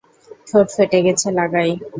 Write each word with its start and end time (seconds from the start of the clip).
ঠোঁট 0.47 0.67
ফেটে 0.75 0.99
গেছে 1.05 1.27
লাগাই। 1.39 1.71